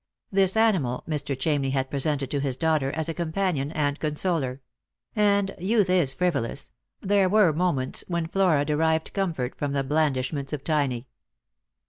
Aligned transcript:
This 0.31 0.57
animal 0.57 1.03
Mr. 1.07 1.37
Chamney 1.37 1.73
had 1.73 1.91
presented 1.91 2.31
to 2.31 2.39
his 2.39 2.57
daughter 2.57 2.89
as 2.93 3.07
a 3.07 3.13
companion 3.13 3.71
and 3.71 3.99
consoler; 3.99 4.59
and— 5.15 5.53
youth 5.59 5.91
is 5.91 6.15
frivolous— 6.15 6.71
there 7.01 7.29
were 7.29 7.53
moments 7.53 8.03
when 8.07 8.25
Flora 8.25 8.65
derived 8.65 9.13
comfort 9.13 9.53
from 9.53 9.73
the 9.73 9.83
blandishments 9.83 10.53
of 10.53 10.63
Tiny. 10.63 11.05